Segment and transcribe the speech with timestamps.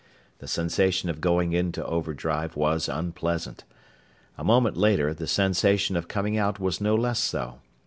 [0.39, 3.65] The sensation of going into overdrive was unpleasant.
[4.35, 7.59] A moment later, the sensation of coming out was no less so.